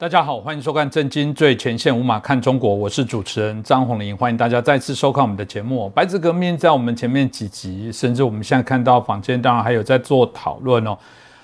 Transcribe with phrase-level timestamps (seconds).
[0.00, 5.90] 大家好，欢迎收看《震惊最前线》，无马看中国，我是主持人张宏林，欢迎大家再次收看我们的节目。
[5.90, 10.96] 白纸革命在我们前面几集，甚至我们现在看到坊间，当然还有在做讨论哦。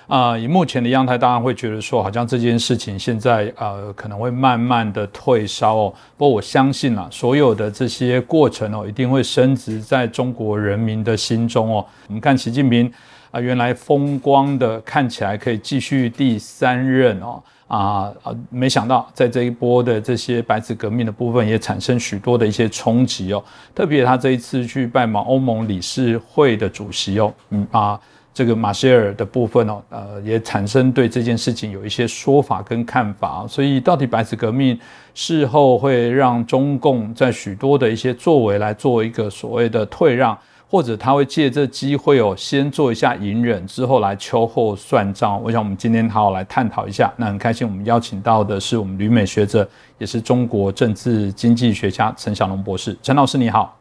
[0.07, 5.93] 啊，以目前的样态，当然会觉得说，好像这件事情现在呃可能会慢慢的退烧哦。
[6.17, 11.85] 不过我相信啊，所有的这些过程哦，一定会升值在中国人民的心中哦。
[12.07, 12.91] 我们看习近平
[13.29, 17.39] 啊，原来风光的看起来可以继续第三任哦。
[17.67, 18.35] 啊啊！
[18.49, 23.43] 没想到在这一波的这些白纸革命的部分，也产生许多的一些冲击哦。
[23.75, 27.99] 特别他这一次去拜访欧盟理事会的主席哦，嗯啊，
[28.33, 33.45] 这个马歇尔的部分哦，呃，也产生对这件事情有一些说法跟看法。
[33.47, 34.79] 所以，到底白纸革命
[35.13, 40.37] 事后会让中共在许多的一些作为来做一个所谓的退让？
[40.69, 45.41] 或者他会借这机会哦，先做一下隐忍，之后来秋后算账。
[45.41, 47.11] 我想我们今天好好来探讨一下。
[47.15, 52.97] 那很开心，我们邀请到的是我们旅美学者，也是中国政治经济学家陈小龙博士。
[53.01, 53.77] 陈老师你好，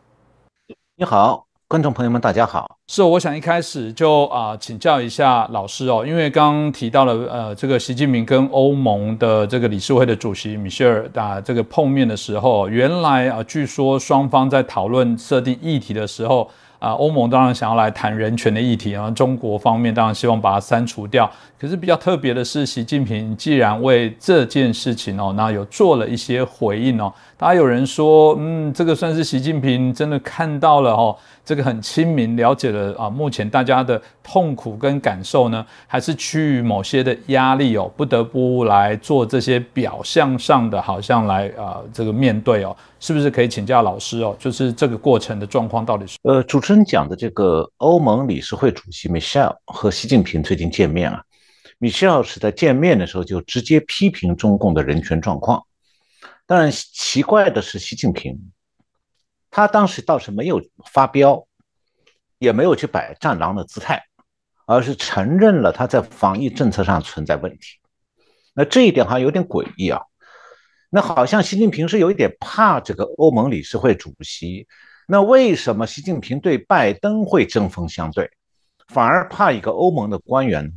[0.97, 2.77] 你好，观众朋友们大家好。
[2.87, 16.49] 是，我想一开始就啊请教一下老师哦，因为刚刚提到了呃这个习近平跟欧盟的这个理事会的主席米歇尔啊这个碰面的时候，原来啊据说双方在讨论设定议题的时候。
[16.79, 21.31] 啊，欧盟当然想要来谈人权的议题，然后中国方面当然希望把它删除掉。
[21.59, 27.13] 可是比较特别的是，习近平既然为这件事情哦，那有做了一些回应哦。
[27.39, 31.15] 大家有人说，嗯，这个算是习近平真的看到了哦。
[31.45, 44.35] 这个很亲民，了解了啊，目前大家的痛苦跟感受呢，还是趋于某些的压力哦，不得不来做这些表象上的，好像来啊，这个面对哦，是不是可以请教老师哦？
[44.39, 46.17] 就是这个过程的状况到底是？
[46.23, 51.23] 呃，主持人讲的这个欧盟理事会主席 Michelle 和习近平最近见面啊
[51.81, 55.63] ，Michelle 是在见面的时候就直接批评中共的人权状况，
[56.47, 58.53] 当然奇怪的是习近平。
[59.51, 60.63] 他当时倒是没有
[60.93, 61.47] 发飙，
[62.39, 64.03] 也没有去摆战狼的姿态，
[64.67, 67.79] 而是承认了他在防疫政策上存在问题。
[68.55, 70.03] 那这一点好像有点诡异啊。
[70.91, 74.67] 那好像习近平是有一点怕这个欧盟理事会主席。
[75.09, 78.31] 那为什么习近平对拜登会针锋相对，
[78.89, 80.73] 反而怕一个欧盟的官员？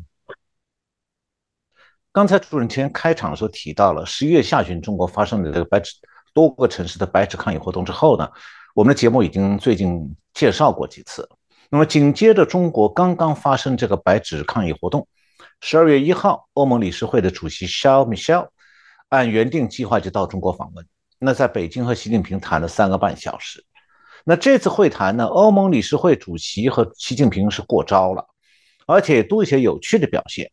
[2.20, 5.94] 刚才主任前开场的时候提到了十一月下旬中国发生的这个白纸
[6.34, 8.30] 多个城市的白纸抗议活动之后呢？
[8.76, 11.30] 我们的节目已经最近介绍过几次。
[11.70, 15.08] 那么紧接着，中国刚刚发生这个白纸抗议活动。
[15.62, 18.50] 十二月一号，欧盟理事会的主席 Charles Michel
[19.08, 20.86] 按原定计划就到中国访问。
[21.20, 23.64] 那在北京和习近平谈了三个半小时。
[24.26, 28.26] 那这次会谈呢，欧盟理事会主席和习近平是过招了，
[28.88, 30.52] 而且多一些有趣的表现。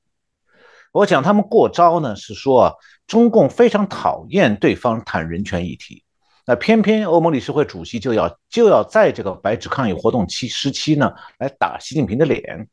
[0.96, 2.72] 我讲他们过招呢，是说啊
[3.06, 6.02] 中共非常讨厌对方谈人权议题。
[6.46, 12.66] 那偏偏欧盟理事会主席就要就要在这个白纸抗议活动期时期呢，来打习近平的脸。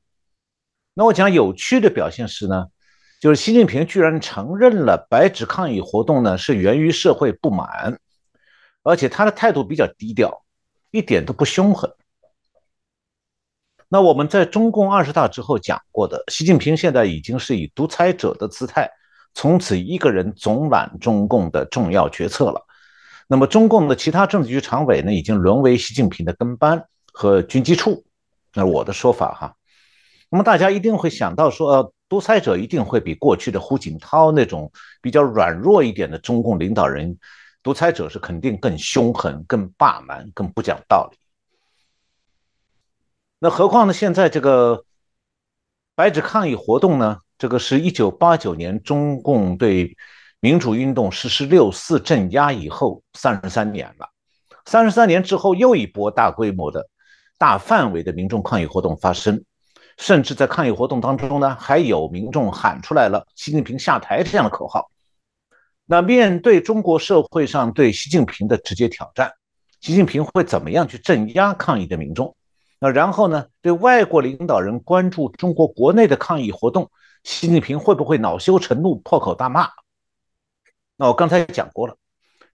[0.94, 2.67] 那我讲有趣的表现是呢，
[3.19, 8.00] 就是习近平居然承认了白纸抗议活动呢是源于社会不满，
[8.84, 10.45] 而且他的态度比较低调，
[10.91, 11.91] 一点都不凶狠。
[13.94, 18.90] 那我们在中共二十大之后讲过的，习近平现在已经是以独裁者的姿态，
[19.36, 22.59] 从此一个人总揽中共的重要决策了。
[23.28, 26.84] 那么，中共的其他政治局常委呢，已经沦为习近平的跟班
[27.14, 28.03] 和军机处。
[28.56, 29.53] 那我的说法哈，
[30.32, 34.72] 那么大家一定会想到说，独裁者一定会比过去的胡锦涛那种
[35.03, 37.16] 比较软弱一点的中共领导人，
[37.62, 41.18] 独裁者是肯定更凶狠、更霸蛮、更不讲道理。
[43.44, 44.86] 那何况呢，现在这个
[45.96, 49.97] 白纸抗议活动呢，这个是一九八九年中共对。
[50.40, 54.09] 民主运动实施六四镇压以后，三十三年了。
[54.66, 56.85] 三十三年之后，又一波大规模的、
[57.38, 59.44] 大范围的民众抗议活动发生，
[59.97, 64.90] 甚至在抗议活动当中呢，还有民众喊出来了“习近平下台”这样的口号。
[65.85, 69.32] 那面对中国社会上对习近平的直接挑战，
[69.82, 72.34] 习近平会怎么样去镇压抗议的民众？
[72.84, 76.91] 那然后呢，对外国领导人关注中国国内的抗议活动，
[77.24, 79.70] 习近平会不会恼羞成怒、破口大骂？
[80.97, 81.96] 那我刚才讲过了，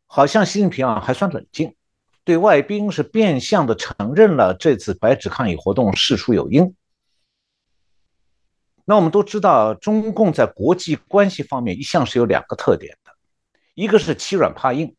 [0.05, 1.75] 好像习近平啊还算冷静，
[2.23, 6.75] 对外宾是变相的承认了这次白纸抗议活动事出有因。
[8.85, 13.11] 那我们都知道，中共在国际关系方面一向是有两个特点的，
[13.73, 14.95] 一个是欺软怕硬，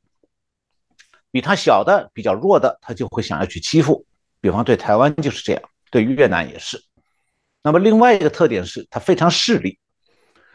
[1.31, 4.05] 比他小的、比较弱的，他就会想要去欺负，
[4.41, 6.83] 比方对台湾就是这样，对越南也是。
[7.63, 9.79] 那么另外一个特点是，它非常势利。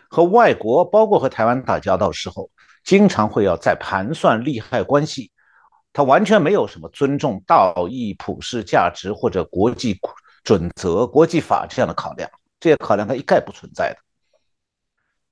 [0.07, 2.49] 和外国，包括和台湾打交道的时候，
[2.83, 5.31] 经常会要在盘算利害关系，
[5.91, 9.99] 它完全没有什么尊重道义、普世价值或者国际
[10.43, 12.29] 准则、国际法这样的考量，
[12.59, 13.97] 这些考量它一概不存在的。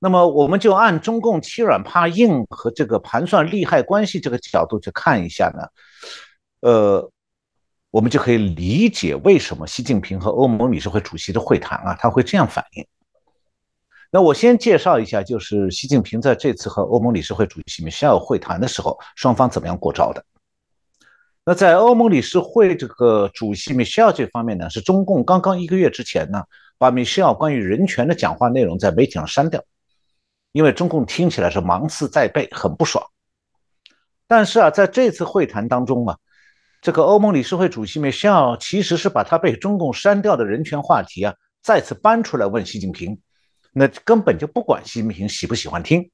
[0.00, 5.68] 那么，我们就按中共欺软怕硬和这个盘算利害关系这个角度去看一下呢，
[6.60, 7.10] 呃，
[7.94, 12.84] 我们就可以理解为什么习近平和欧盟理事会主席的会谈啊，他会这样反应。
[14.10, 20.24] 那我先介绍一下，就是习近平在这次和欧盟理事会主席米歇尔会谈的时候，双方怎么样过招的。
[21.44, 26.42] 那在欧盟理事会这个主席米歇尔这方面呢，是中共刚刚一个月之前呢，
[26.78, 29.62] 把米歇尔关于人权的讲话内容在媒体上删掉。
[30.50, 33.06] 因为中共听起来是芒刺在背，很不爽。
[34.26, 36.18] 但是啊，在这次会谈当中啊，
[36.84, 41.32] 这个欧盟理事会主席梅歇尔其实是把他被中共删掉的人权话题啊，
[41.62, 43.18] 再次搬出来问习近平，
[43.72, 46.10] 那根本就不管习近平喜不喜欢听。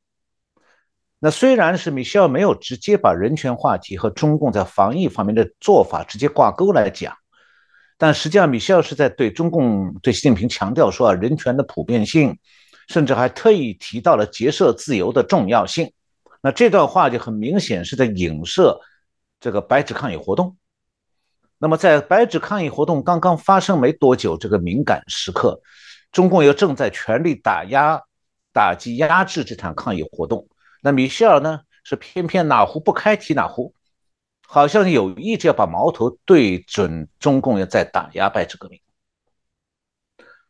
[1.18, 7.16] 那虽然是米歇尔没有直接把人权话题和中共在防疫方面的做法直接挂钩来讲，
[7.98, 12.38] 但实际上米歇尔是在对中共对习近平强调说啊，人权的普遍性。
[12.86, 15.92] 甚至还特意提到了结社自由的重要性。
[16.42, 18.80] 那这段话就很明显是在影射
[19.38, 20.56] 这个白纸抗议活动。
[21.62, 25.60] 那么在白纸抗议活动刚刚发生没多久这个敏感时刻，
[26.10, 28.00] 中共又正在全力打压、
[28.50, 30.48] 打击、压制这场抗议活动。
[30.82, 33.74] 那米歇尔呢，是偏偏哪壶不开提哪壶，
[34.48, 38.80] 好像有意就要把矛头对准中共，要在打压白纸革命。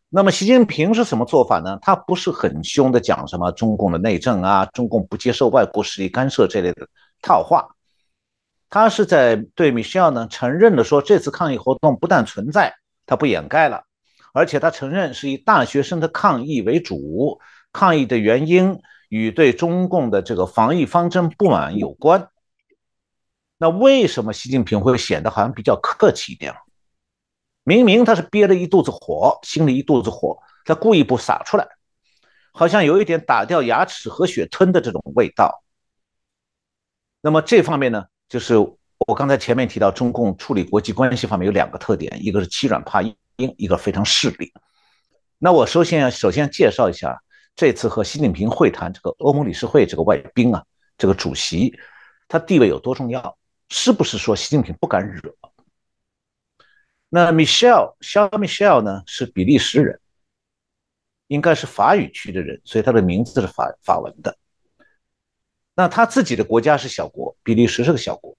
[0.09, 1.77] 那么习近平是什么做法呢？
[1.83, 6.89] 他不是很凶的讲什么中共的内政啊，中共不接受外国势力干涉这类的
[7.21, 7.67] 套话，
[8.70, 12.72] 他是在对米歇尔呢承认了说这次抗议活动不但存在，
[13.05, 13.84] 他不掩盖了，
[14.32, 17.40] 而且他承认是以大学生的抗议为主，
[17.72, 22.31] 抗议的原因与对中共的这个防疫方针不满有关。
[23.58, 26.55] 那为什么习近平会显得好像比较客气一点？
[27.64, 31.69] 明明他是憋了一肚子火，心里一肚子火，他故意不撒出来，
[32.52, 35.62] 好像有一点打掉牙齿和血吞的这种味道。
[37.20, 43.15] 那么这方面呢，就是我刚才前面提到，中共处理国际关系方面有两个特点，一个是欺软怕硬，
[43.59, 44.53] 一个非常势利。
[45.37, 47.21] 那我首先要首先介绍一下
[47.56, 50.65] 这次和习近平会谈这个欧盟理事会这个外宾啊，
[50.97, 51.77] 这个主席
[52.29, 53.37] 他地位有多重要？
[53.69, 55.35] 是不是说习近平不敢惹？
[57.09, 59.99] 那 Michelle，肖 Michelle 呢是比利时人，
[61.26, 64.37] 应该是法语区的人，所以他的名字是法法文的。
[65.75, 68.37] 那他自己的国家是小国，比利时是个小国，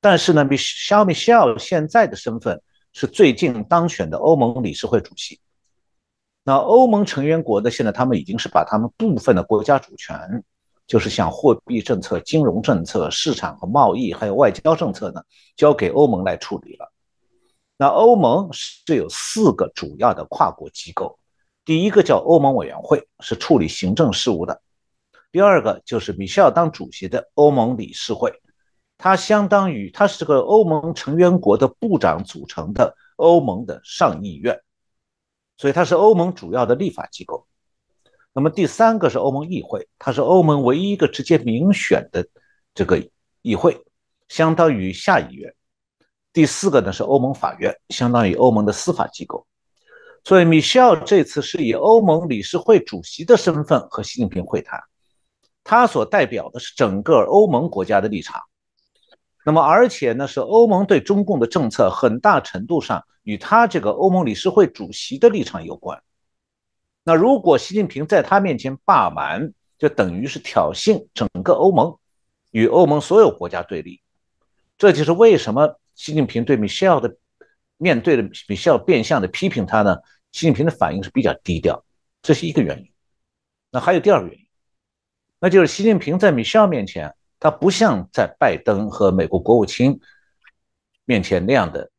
[0.00, 2.60] 但是呢，Michelle Michelle 现在的身份
[2.92, 5.40] 是最近当选的欧盟理事会主席。
[6.44, 10.42] 那欧盟成员国呢，现在他们已经是把他们部分的国家主权，
[10.86, 15.22] 就是像货币政策、金融政策、市场和贸易，还有外交政策呢，
[15.56, 16.92] 交给欧盟来处理了。
[17.78, 21.18] 那欧盟是有四个主要的跨国机构，
[21.64, 24.54] 第一个叫欧盟委员会，是处理行政事务的；
[25.32, 28.30] 第二个就是米歇尔当主席的欧盟理事会，
[28.98, 34.60] 它相当于它是个欧盟成员国的部长组成的欧盟的上议院，
[35.56, 37.46] 所以它是欧盟主要的立法机构。
[38.34, 42.26] 那么第三个是欧盟议会，它是欧盟唯一一个直接民选的
[42.74, 43.02] 这个
[43.40, 43.82] 议会，
[44.28, 45.54] 相当于下议院。
[46.32, 49.46] 第四个呢是欧盟法院，相当于欧盟的司法机构。
[50.24, 54.78] 所以米歇尔这次是以欧盟理事会主席的身份和习近平会谈，
[55.64, 58.40] 他所代表的是整个欧盟国家的立场。
[59.44, 66.02] 那么而且呢是欧盟对中共的政策很大程度上与他这个欧盟理事会主席的立场有关。
[67.04, 71.98] 那如果习近平在他面前霸蛮，就等于是挑衅整个欧盟，
[72.52, 74.00] 与欧盟所有国家对立。
[74.78, 75.78] 这就是为什么。
[75.94, 77.16] 习近平对米歇尔的
[77.76, 79.94] 面对的米歇尔变相的批评他呢？
[80.32, 81.84] 习近平的反应是比较低调，
[82.22, 82.90] 这是一个原因。
[83.70, 84.41] 那还有第二个原因，
[85.44, 89.98] 那就是习近平在米歇尔面前，他不像在拜登和美国国务卿
[91.04, 91.90] 面前那样的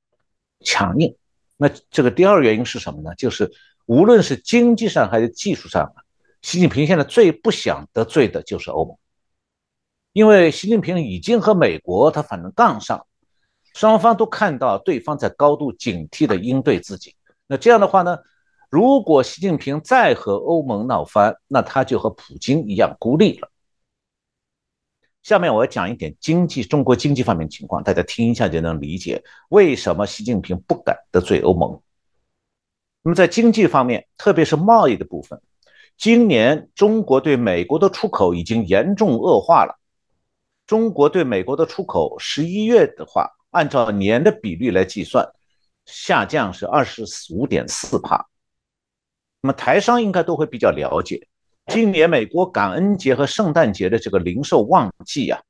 [0.61, 1.13] 强硬。
[1.57, 3.13] 那这个第二原因是什么呢？
[3.15, 3.51] 就是
[3.85, 5.93] 无论是经济上还是技术上，
[6.41, 8.97] 习近平现在最不想得罪的就是欧盟，
[10.13, 13.05] 因为习近平已经和美国他反正杠上。
[13.73, 17.13] 双方都看到对方在高度警惕地应对自己。
[17.47, 18.19] 那这样的话呢？
[18.73, 23.51] 如果习近平再和欧盟闹翻，那他就和普京一样孤立了。
[25.21, 31.79] 下面我要讲一点经济，中国经济方面情况，大家听一下就能理解为什么习近平不敢得罪欧盟。
[33.03, 35.39] 那么在经济方面，特别是贸易的部分，
[35.95, 39.79] 今年中国对美国的出口已经严重恶化了。
[40.65, 45.23] 中国对美国的出口，十一月的话，按照年的比率来计算，
[45.85, 48.27] 下降是二十五点四帕。
[49.45, 51.27] 那么台商应该都会比较了解，
[51.67, 55.41] 今年美国感恩节和圣诞节的这个零售旺季啊，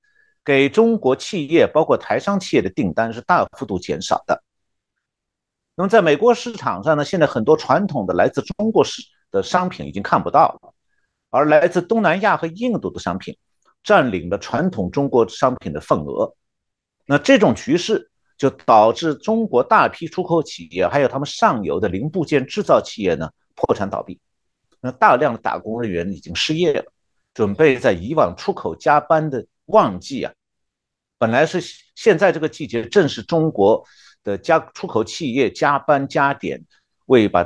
[0.44, 4.42] 给中国企业，包括台商企业的订单是大幅度减少的。
[5.76, 10.74] 那么在美国市场上呢，现在很多传统的来自中国市的商品已经看不到了，
[11.30, 13.38] 而来自东南亚和印度的商品
[13.84, 16.34] 占领了传统中国商品的份额。
[17.06, 18.10] 那这种局势
[18.40, 23.30] 就导致中国大批出口企业，还有他们上游的零部件制造企业呢。
[23.56, 24.20] 破产倒闭，
[24.82, 26.92] 那大量的打工人员已经失业了，
[27.34, 30.34] 准备在以往出口加班的旺季啊，
[31.18, 31.62] 本来是
[31.96, 33.86] 现在这个季节正是中国
[34.24, 36.66] 的加出口企业加班加点，
[37.06, 37.46] 为把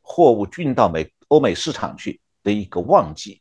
[0.00, 3.40] 货物运到美欧美市场去的一个旺季。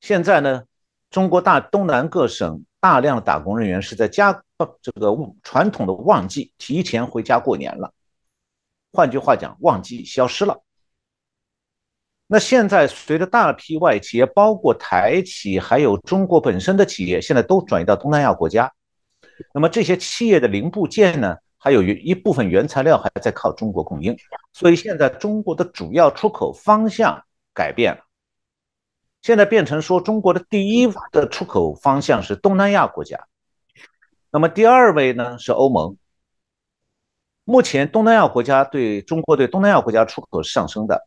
[0.00, 0.64] 现在呢，
[1.10, 4.32] 中国大东南各省大量的打工人员是在加
[4.82, 7.92] 这个传统的旺季提前回家过年了，
[8.92, 10.63] 换句话讲，旺季消失了。
[12.26, 18.72] 那现在随着大批外企业，包括台企，还有中国本身的企业，现在都转移到东南亚国家。
[19.52, 24.16] 那么这些企业的零部件呢，还有一部分原材料还在靠中国供应。
[24.52, 28.00] 所以现在中国的主要出口方向改变了，
[29.20, 33.26] 现在变成说中国的第一的出口方向是东南亚国家，
[34.30, 35.96] 那么第二位呢是欧盟。
[37.44, 41.06] 目前东南亚国家对中国对东南亚国家出口是上升的。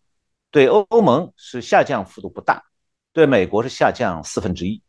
[0.57, 2.63] 对欧欧盟是下降幅度不大，
[3.13, 4.81] 对美国是下降四分之一。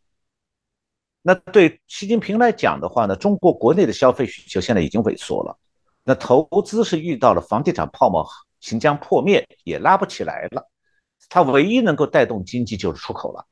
[1.20, 5.58] 那对习近平来讲的话呢，中国国内的消费需求现在已经萎缩了，
[6.04, 8.26] 那投资是遇到了房地产泡沫
[8.60, 10.70] 行将破灭，也拉不起来了。
[11.28, 13.44] 它唯一能够带动经济就是出口了。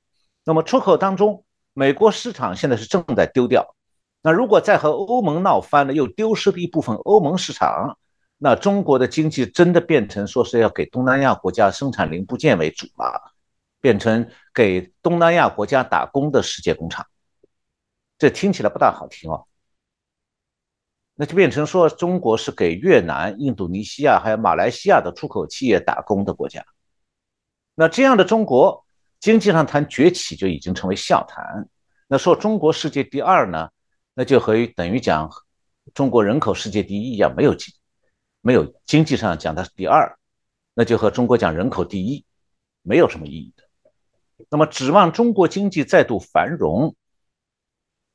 [0.43, 1.45] 那么出口当中，
[1.75, 3.77] 美国市场现在是正在丢掉。
[4.23, 7.99] 那如果再和欧盟闹翻了，又丢失了一部分欧盟市场。
[8.39, 13.33] 那中国的经济真的变成说是要给东南亚国家生产零部件为主了，
[13.81, 17.07] 变成给东南亚国家打工的世界工厂，
[18.19, 19.47] 这听起来不大好听哦。
[21.15, 26.63] 那就变成说中国是给越南、印度尼西亚还有马来西亚的出口企业打工的国家。
[27.75, 28.85] 那这样的中国
[29.19, 31.67] 经济上谈崛起就已经成为笑谈。
[32.07, 33.71] 那说中国世界第二呢，
[34.13, 35.31] 那就和等于讲
[35.95, 37.75] 中国人口世界第一一样，没有经。
[38.47, 40.17] 没有经济上讲它是第二，
[40.73, 42.25] 那就和中国讲人口第一
[42.83, 43.65] 没有什么意义的。
[44.49, 46.95] 那么指望中国经济再度繁荣，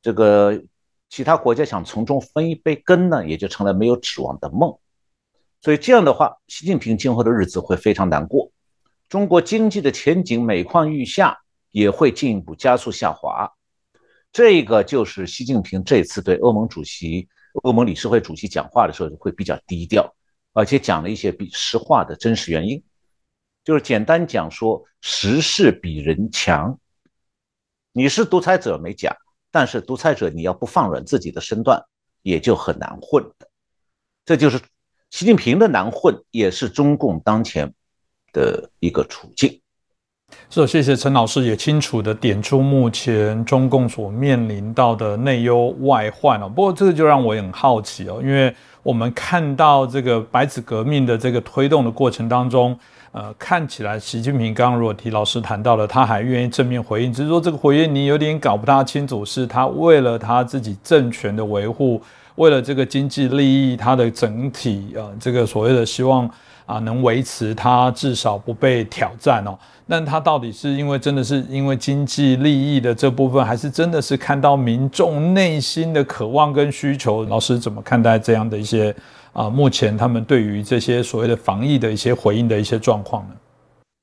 [0.00, 0.62] 这个
[1.10, 4.74] 其他国家想从中分一杯羹呢，也就成了没有指望的梦。
[5.60, 8.50] 所以这样的话，习近平今后的日子会非常难过，
[9.10, 13.52] 中国经济的前景每况愈下，也会进一步加速下滑。
[14.32, 17.28] 这个就是习近平这次对欧盟主席、
[17.64, 20.10] 欧盟理事会主席讲话的时候会比较低调。
[20.54, 22.82] 而且讲了一些比实话的真实原因，
[23.64, 26.78] 就是简单讲说，时势比人强。
[27.92, 29.16] 你是独裁者没假，
[29.50, 31.82] 但是独裁者你要不放软自己的身段，
[32.22, 33.48] 也就很难混的。
[34.26, 34.60] 这就是
[35.08, 37.72] 习近平的难混，也是中共当前
[38.32, 39.58] 的一个处境。
[40.50, 46.48] 是，谢谢陈老师，也清楚的点出目前中共所面临到的内忧外患哦。
[46.48, 48.54] 不过这个就让我很好奇哦，因为。
[48.82, 52.76] 我们看到这个白纸革命的这个推动的过程当中，
[53.12, 62.02] 呃，看起来习近平刚刚如果提老师谈到了，他还愿意正面回应，只是说这个回应你有点搞不大清楚，是他为了他自己政权的维护，
[62.34, 66.28] 为了这个经济利益，他的整体呃，这个所谓的希望
[66.66, 69.58] 啊，能维持它至少不被挑战哦。
[69.86, 77.24] 那它到底是因为真的是因为经济利益的这部分，还是真的是看到民众内心的渴望跟需求？
[77.24, 78.94] 老师怎么看待这样的一些
[79.32, 79.50] 啊？
[79.50, 83.34] 目前他们对于这些所谓的防疫的一些回应的一些状况呢？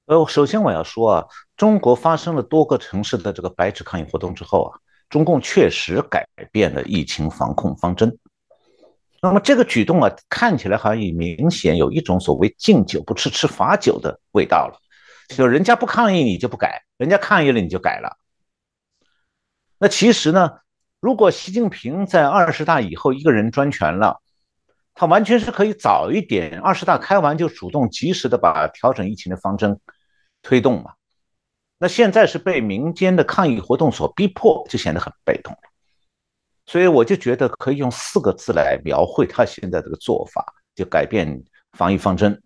[0.07, 1.25] 呃，首先我要说啊，
[1.55, 4.77] 中国发生了多个城市的这个白纸抗议活动之后啊，
[5.09, 8.15] 中共确实改变了疫情防控方针。
[9.21, 14.79] 那么这个举动啊，看起来好像也明显有一种所谓敬酒不吃吃罚酒的味道了。
[15.35, 18.17] 就人家不抗议你就不改，人家抗议了你就改了。
[19.77, 20.59] 那其实呢，
[20.99, 24.21] 如果习近平在二十大以后一个人专权了，
[24.95, 29.79] 他完全是可以早一点，二十大开完就主动及时的把调整疫情的方针
[30.41, 30.93] 推动嘛。
[31.77, 35.55] 那现在是被民间的抗议活动所逼迫，就显得很被动。
[36.69, 40.45] 所以我就觉得可以用四个字来描绘他现在这个做法，
[40.75, 42.39] 就改变防疫方针。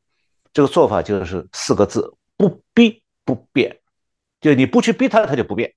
[0.53, 2.09] 这个做法就是四个字。
[2.37, 3.79] 不逼不变，
[4.39, 5.73] 就你不去逼他，他就不变。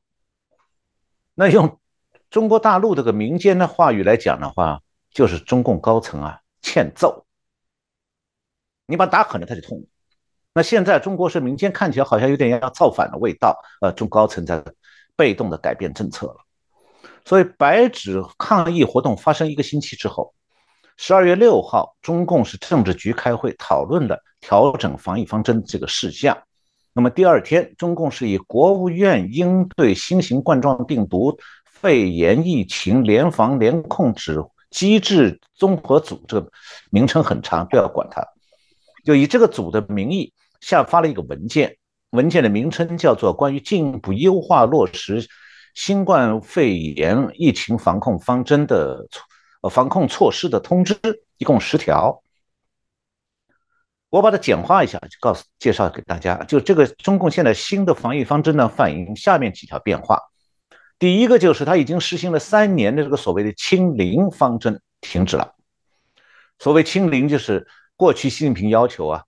[1.34, 1.78] 那用
[2.30, 7.26] 中国大陆这个民间的话语来讲的话，就是中共高层啊欠揍，
[8.86, 9.84] 你把他打狠了他就痛。
[10.54, 14.64] 那现在中国是民间看起来好像有点要造反的味道，呃，中高层在
[15.16, 16.45] 被动的改变政策了。
[17.26, 20.32] 所以白纸抗议活动发生一个星期之后，
[20.96, 26.38] 十二月六号，中共是政治局开会讨论了调整防疫方针这个事项。
[26.92, 34.40] 那么第二天，中共是以国务院应对新型冠状病毒肺炎疫情联防联控指
[34.70, 36.48] 机制综合组，这个
[36.90, 38.24] 名称很长，不要管它，
[39.04, 41.76] 就以这个组的名义下发了一个文件，
[42.10, 45.28] 文件的名称叫做《关于进一步优化落实
[45.76, 49.06] 新冠肺炎疫情防控方针的
[49.60, 50.94] 呃防控措施的通知》，
[51.36, 52.22] 一共十条。
[54.08, 56.42] 我把它简化一下，就告诉介绍给大家。
[56.44, 60.18] 就这个中共现在新的防疫方针呢，反映下面几条变化。
[60.98, 65.56] 第一个就是它已经实行了三年的这个所谓的“清零”方针停止了。
[66.58, 69.24] 所谓“清零”，就是过去习近平要求啊，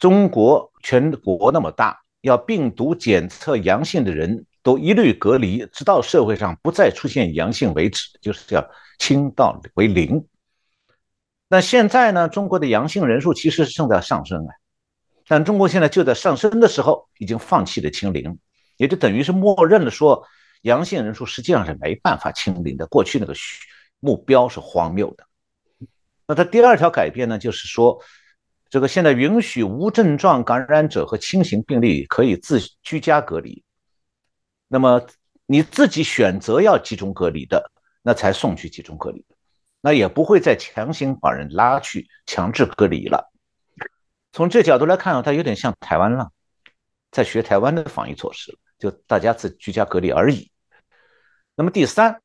[0.00, 8.68] 中国全国那么大，要病毒检测阳性的人都一律隔离，直到社会上不再出现阳性为止，就是要
[8.98, 10.26] 清到为零。
[11.48, 12.28] 那现在呢？
[12.28, 14.50] 中国的阳性人数其实是正在上升啊，
[15.28, 18.38] 但中国现在就在上升的时候，已经放弃了清零，
[18.78, 20.26] 也就等于是默认了说，
[20.62, 22.86] 阳性人数实际上是没办法清零的。
[22.86, 23.34] 过去那个
[24.00, 25.26] 目标是荒谬的。
[26.26, 28.00] 那它第二条改变呢，就是说，
[28.70, 33.62] 这个现在允许无症状感染者和轻型病例可以自居家隔离，
[34.68, 35.06] 那么
[35.46, 37.70] 你自己选择要集中隔离的，
[38.02, 39.24] 那才送去集中隔离。
[39.80, 43.30] 那也不会再强行把人拉去强制隔离了。
[44.32, 46.30] 从这角度来看啊，它有点像台湾了，
[47.12, 50.50] 在学台湾的防疫措施，就大家自居家隔离而已。
[51.54, 52.20] 那么第三，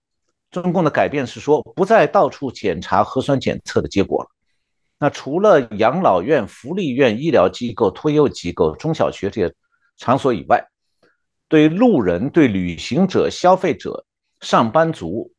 [0.50, 4.30] 中共的改变是说，不再到处检查核酸检测的结果了。
[4.98, 9.54] 那除了养老院、福利院、医疗机构、托幼机构、中小学这些
[9.98, 10.66] 场所以外，
[11.50, 14.06] 对路人、对旅行者、消费者、
[14.40, 15.34] 上班族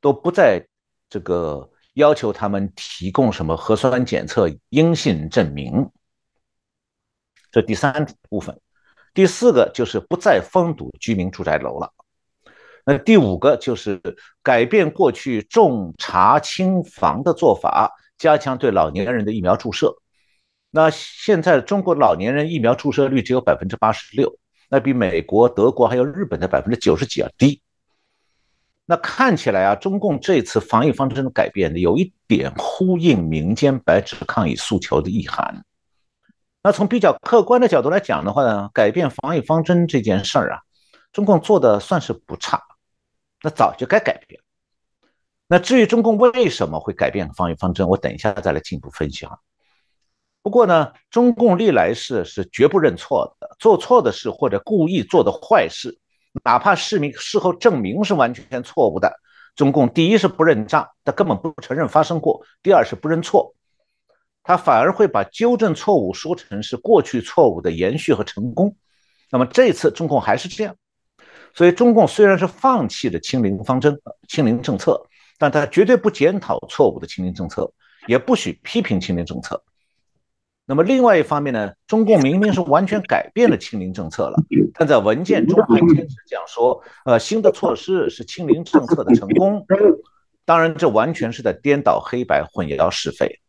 [0.00, 0.64] 都不再。
[1.08, 5.88] 这个要求他们提供什么核酸检测阴性证明？
[7.52, 8.60] 这第三部分，
[9.14, 11.92] 第四个就是不再封堵居民住宅楼了。
[12.84, 14.00] 那第五个就是
[14.42, 19.96] 改变过去重查轻防的做法，加强对老年人的疫苗注射。
[20.70, 24.36] 那现在中国老年人疫苗注射率只有百分之八十六，
[24.68, 27.62] 那比美国、德国还有日本的百分之九十几要低。
[28.84, 35.64] 那看起来啊，中共这次防疫方针的改变呢，有一点呼应民间白纸抗议诉求的意涵。
[36.62, 40.60] 那从比较客观的角度来讲的话呢，改变防疫方针这件事儿啊，
[41.12, 42.62] 中共做的算是不差，
[43.42, 44.40] 那早就该改变。
[45.48, 49.36] 那至于中共为什么会改变防疫方针，我等一下再来进一步分析啊。
[50.46, 55.98] 不过呢，中共历来是是绝不认错的，做错的事或者故意做的坏事。
[56.44, 59.12] 哪怕市民事后证明是完全错误的，
[59.56, 63.56] 中共第一是不认账，他根本不承认发生过；第二是不认错，
[64.44, 68.76] 他反而会把纠正错误说成是过去错误的延续和成功。
[69.32, 70.76] 那么这次中共还是这样，
[71.56, 75.04] 所以中共虽然是放弃了清零方针、清零政策，
[75.40, 77.68] 但他绝对不检讨错误的清零政策，
[78.06, 79.60] 也不许批评清零政策。
[80.68, 84.36] 那么另外一方面呢，中共明明是完全改变了清零政策了，
[84.74, 89.64] 但在文件中还坚持讲说，呃，新的措施是清零政策的成功。
[90.44, 93.40] 当然，这完全是在颠倒黑白、混淆是非。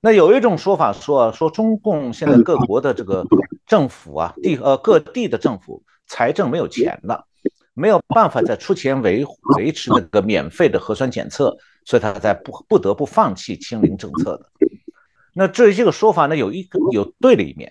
[0.00, 3.24] 那有一种说法说，说中共现在各国的这个
[3.64, 7.24] 政府啊，地呃各地的政府财政没有钱了，
[7.74, 9.24] 没有办法再出钱维
[9.56, 14.66] 维持那个免费的核酸检测，所以他才不不得不放弃清零政策的。
[15.38, 17.68] 那至于这个说法呢，有一个有对的一面，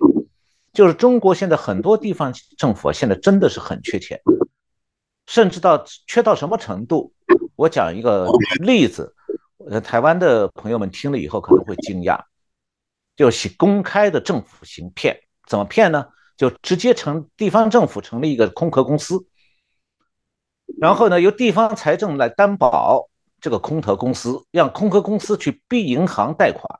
[0.71, 4.21] 就是中国现在很多地方政府现在真的是很缺钱，
[5.25, 7.11] 甚至到缺到什么程度？
[7.55, 8.29] 我讲一个
[8.61, 9.15] 例子，
[9.67, 12.19] 呃，台湾的朋友们听了以后可能会惊讶，
[13.15, 16.05] 就是公开的政府行骗，怎么骗呢？
[16.37, 19.25] 就直接成地方政府成立一个空壳公司，
[20.79, 23.09] 然后呢，由地方财政来担保
[23.41, 26.79] 这个空壳公司，让空壳公司去逼银行贷款。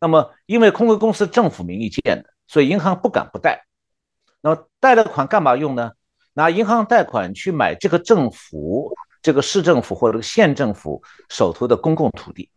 [0.00, 3.64] 那么，因为空壳公司政府名义建的，所以银行不敢不贷。
[4.40, 5.92] 那么贷了款干嘛用呢？
[6.34, 12.50] 拿银行贷款去买这个政府、这个市政府或者县政府手头的公共土地，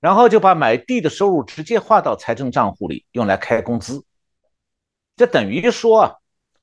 [0.00, 4.04] 然后就把买地的收入直接划到财政账户里，用来开工资。
[5.14, 6.14] 这等于说啊，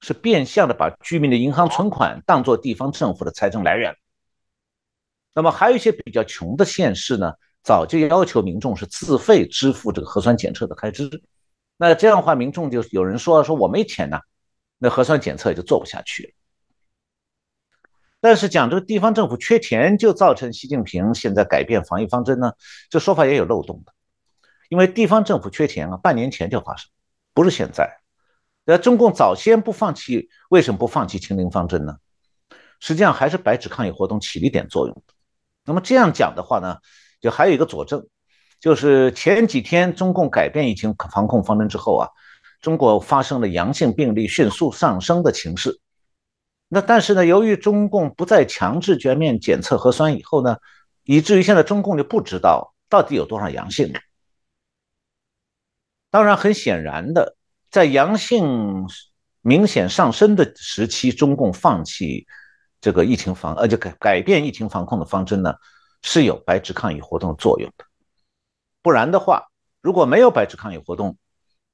[0.02, 3.96] 是变相的把居民的银行存款当做地方政府的财政来源。
[5.34, 11.10] 那么还有一些比较穷的县市呢，早就要求民众是自费支付这个核酸检测的开支。
[11.78, 14.20] 那这样的话，民众就有人说说我没钱呐，
[14.78, 16.30] 那核酸检测也就做不下去了。
[18.20, 22.54] 但是讲这个地方政府缺钱就造成习近平现在改变防疫方针呢，
[22.90, 23.94] 这说法也有漏洞的。
[24.70, 26.90] 因为地方政府缺钱啊，半年前就发生，
[27.34, 27.98] 不是现在。
[28.64, 31.98] 那中共早先不放弃，为什么不放弃清零方针呢？
[32.80, 35.04] 实际上还是白纸抗议活动起了一点作用。
[35.66, 36.78] 那么这样讲的话呢，
[37.22, 38.06] 就还有一个佐证，
[38.60, 42.10] 就是前几天中共改变疫情防控方针之后啊，
[42.62, 45.80] 中国发生了阳性病例迅速上升的情势。
[46.68, 50.58] 那但是呢，由于中共不再强制全面检测核酸以后呢，
[51.04, 53.94] 以至于现在中共就不知道到底有多少阳性。
[56.10, 57.36] 当然，很显然的，
[57.70, 58.86] 在阳性
[59.42, 62.26] 明显上升的时期，中共放弃
[62.80, 65.54] 这个疫情防，呃，就改改变疫情防控的方针呢，
[66.02, 67.86] 是有白纸抗议活动作用的。
[68.82, 69.44] 不然的话，
[69.82, 71.16] 如果没有白纸抗议活动，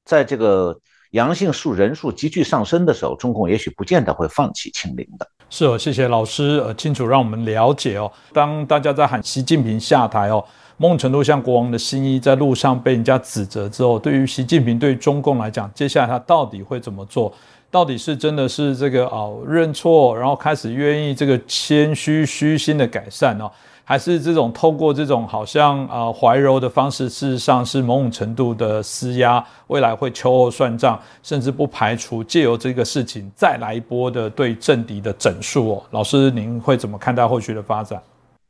[0.06, 0.80] 在这个。
[1.12, 5.26] 阳性数人数急剧上升的时候，中共也许不见得会放弃清零的。
[5.50, 8.12] 是哦，谢谢老师，呃，清楚让我们了解哦。
[8.34, 10.44] 当大家在喊习近平下台哦，
[10.76, 17.34] 某种程度像国王的新衣在路上被人家指责之后，对于习近平对中共来讲，接下来他到底会怎么做？
[17.72, 23.50] 到底是真的是这个哦认错，然后开始愿意这个谦虚虚心的改善哦？
[23.90, 35.84] 还是这种透过这种好像啊怀柔的方式，事实上是某种程度的施压，未来会秋后算账，甚至不排除借由这个事情再来一波的对政敌的整肃哦。
[35.92, 38.04] 老师，您会怎么看待后续的发展？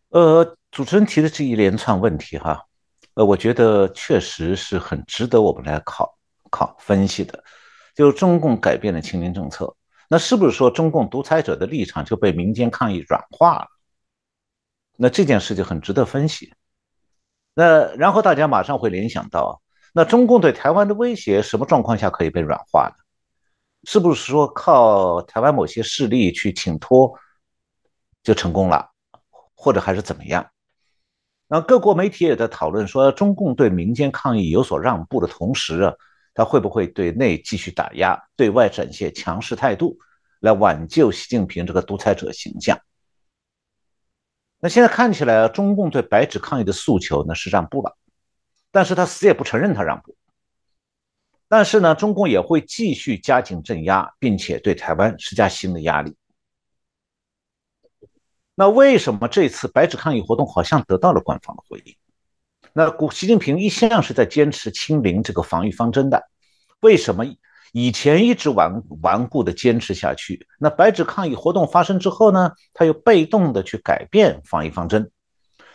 [0.10, 2.60] 呃，主持人提的这一连串问题哈，
[3.14, 6.12] 呃，我觉得确实是很值得我们来考
[6.50, 7.44] 考分析的。
[7.94, 9.72] 就中共改变了清零政策，
[10.10, 13.68] 那是不是说中共独裁者的立场就被民间抗议软化了？
[14.98, 16.54] 那这件事就很值得分析。
[17.54, 19.62] 那然后大家马上会联想到，
[19.94, 22.96] 那中共对台湾的威胁什么状况下可以被软化呢？
[23.84, 27.14] 是不是说靠台湾某些势力去请托
[28.22, 28.90] 就成功了，
[29.56, 30.46] 或者还是怎么样？
[31.48, 35.94] 那各国媒体也在讨论说，中共对民间抗议有所让步的同时啊，
[36.34, 39.98] 他会不会对内继续打压，对外展现强势态度，
[40.42, 42.78] 来挽救习近平这个独裁者形象？
[44.60, 47.96] 那现在看起来，中共对白纸抗议的诉求呢是让步了，
[48.72, 50.16] 但是他死也不承认他让步。
[51.48, 56.16] 但是呢，中共也会继续加紧镇压，并且对台湾施加新的压力。
[58.56, 61.96] 那为什么这次白纸抗议活动好像得到了官方的回应？
[62.74, 66.22] 那古习近平一向是在坚持清零这个防御方针的，
[66.80, 67.24] 为什么？
[67.74, 75.12] 以前一直顽顽固的坚持下去，那白纸抗议活动发生之后呢，他又被动的去改变防疫方针，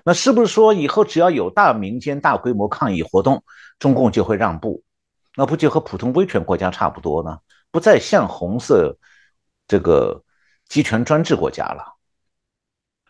[0.04, 3.42] 那是不是说以后只要有大民间大规模抗议活动，
[3.78, 4.82] 中共就会让步？
[5.36, 7.38] 那不就和普通威权国家差不多呢？
[7.70, 8.96] 不再像红色
[9.66, 10.22] 这个
[10.68, 11.84] 集权专制国家了？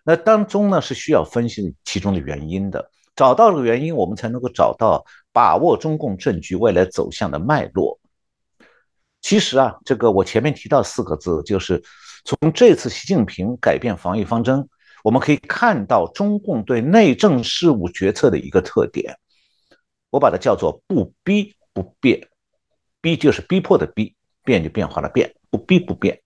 [0.05, 7.99] 那当中呢是需要分析其中的原因的，找到这个原因，我们才能够找到把握中共政局未来走向的脉络。
[9.23, 11.83] 其实啊，这个我前面提到四个字，就是
[12.25, 14.69] 从这次习近平改变防疫方针，
[15.05, 19.17] 我们可以看到中共对内政事务决策的一个特点，
[20.11, 22.29] 我把它叫做不逼不变，
[23.01, 26.21] 逼就是逼迫的逼，变就变化的变，不逼不变。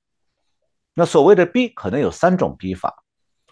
[0.95, 3.05] 那所谓的逼，可能有三种逼法，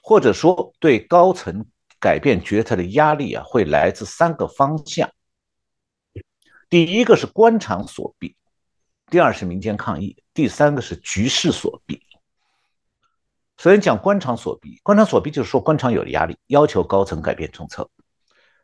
[0.02, 1.66] 或者说对高层
[2.00, 5.10] 改变决策的压力啊，会来自三个方向。
[6.70, 8.34] 第一个是官场所逼。
[9.10, 12.00] 第二是民间抗议，第三个是局势所逼。
[13.58, 17.88] 首先讲官场所逼，官场所逼就是说官场有了压力，要求高层改变政策。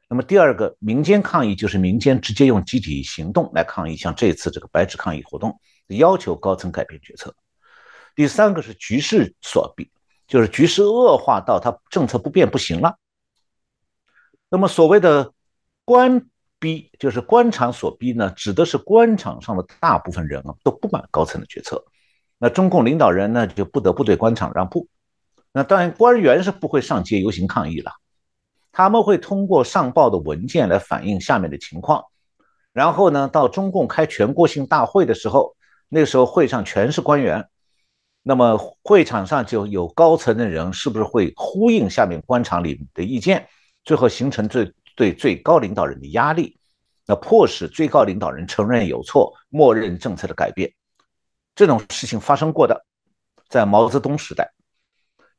[0.09, 7.33] 那么第二个民间抗议就是民间直接用集体行动来抗议，像这次这个白纸抗议活动，要求高层改变决策。
[8.16, 9.88] 第三个是局势所逼，
[10.26, 12.98] 就是局势恶化到他政策不变不行了。
[14.48, 15.33] 那么所谓的
[15.85, 16.26] 官。
[16.61, 21.83] 逼就是官场所逼呢，指的是官场上的大部分人啊都不满高层的决策，
[22.38, 24.87] 那中共领导人呢就不得不对官场让步。
[25.53, 27.92] 那当然官员是不会上街游行抗议了，
[28.70, 32.05] 他们会通过上报的文件来反映下面的情况，
[32.73, 35.57] 然后呢到中共开全国性大会的时候，
[35.88, 37.49] 那时候会上全是官员，
[38.23, 43.49] 那么会场上就有高层的人是不是会呼应下面官场里的意见，
[43.83, 44.70] 最后形成最。
[45.01, 46.59] 对最高领导人的压力，
[47.07, 50.71] 那迫使最高领导人承认有错，默认政策的改变，
[51.55, 52.85] 这种事情发生过的，
[53.49, 54.53] 在毛泽东时代，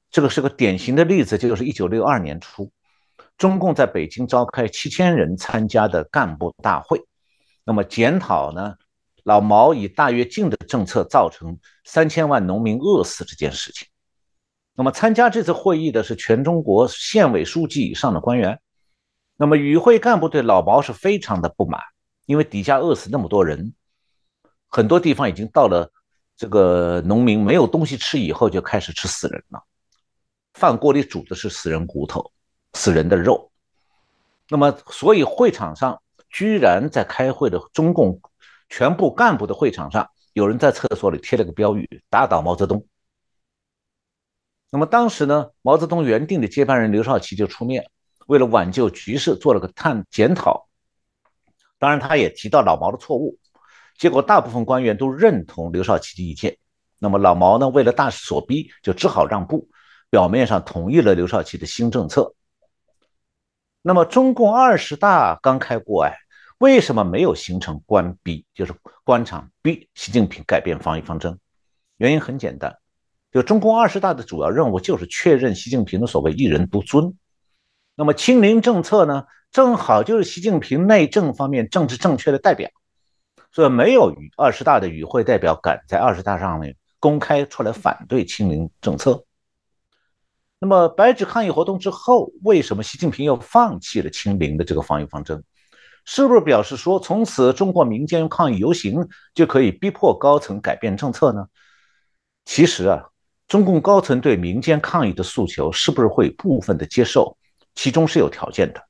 [0.10, 2.71] 这个是个典型的例子，就是一九六二年初，
[3.38, 7.00] 中共在北京召开七千人参加的干部大会，
[7.63, 8.74] 那么检讨呢，
[9.26, 13.88] 老毛以大跃进的政策造成三千万农民饿死这件事情。
[14.74, 18.60] 那么参加这次会议的是全中国县委书记以上的官员，
[19.41, 21.82] 那么与会干部对老毛是非常的不满，
[22.27, 23.73] 因为底下饿死那么多人，
[24.67, 25.91] 很多地方已经到了
[26.38, 29.63] 这个农民没有东西吃以后就开始吃死人了，
[30.54, 32.32] 饭锅里煮的是死人骨头、
[32.73, 33.51] 死人的肉，
[34.47, 35.99] 那么所以会场上
[36.30, 38.21] 居然在开会的中共
[38.69, 42.86] 全部干部的会场上，有人在厕所里贴了个标语：“打倒毛泽东。”
[44.69, 47.89] 那么当时呢，毛泽东原定的接班人刘少奇就出面，
[48.32, 50.70] 为了挽救局势，做了个探检讨。
[51.78, 53.38] 当然，他也提到老毛的错误。
[53.98, 56.58] 结果，大部分官员都认同刘少奇的意见。
[56.98, 59.67] 那么老毛呢，为了大势所逼，就只好让步，
[60.10, 62.34] 表面上同意了刘少奇的新政策。
[63.82, 66.15] 那么中共二十大刚开过，哎，
[66.58, 71.38] 为什么没有形成官逼，就是官场逼习近平改变防疫方针？
[71.98, 72.78] 原因很简单。
[73.30, 77.13] 就中共二十大的主要任务就是确认习近平的所谓一人独尊，
[78.01, 82.67] 那么清零政策呢，正好就是习近平内政方面政治正确的代表，
[83.51, 89.23] 所以没有与二十大的与会代表敢在二十大上面公开出来反对清零政策。
[90.57, 95.43] 那么白纸抗议活动之后，为什么习近平又放弃了清零的这个防疫方针？
[96.03, 101.45] 是不是表示说从此中国民间抗议游行就可以逼迫高层改变政策呢？
[102.45, 103.03] 其实啊。
[103.47, 107.37] 中共高层对民间抗议的诉求是不是会部分的接受？
[107.75, 108.84] 其中是有条件的。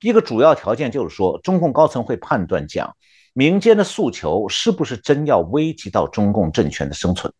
[0.00, 2.96] 一个主要条件就是说，中共高层会判断讲
[3.32, 7.32] 民间的诉求是不是真要危及到中共政权的生存。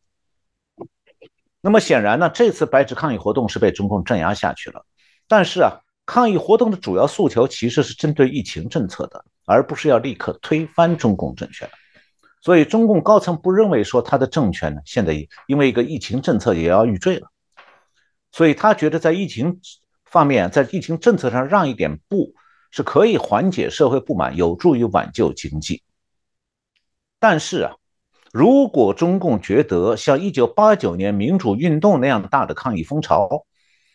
[1.61, 4.85] 那么显然呢，这次白纸抗议活动是被中共镇压下去了。
[5.27, 11.69] 但是啊，抗议活动的主要诉求其实是针对疫情政策的，而不是要立刻推翻中共政权。
[12.41, 15.15] 所以，中共高层不认为说他的政权呢，现在
[15.49, 17.29] 因为一个疫情政策也要遇罪了，
[18.31, 19.61] 所以他觉得在疫情
[20.11, 22.35] 方面，在疫情政策上让一点步
[22.71, 25.83] 是可以缓解社会不满，有助于挽救经济。
[27.19, 27.77] 但是啊，
[28.33, 33.47] 如果中共觉得像一九八九年民主运动那样大的抗议风潮，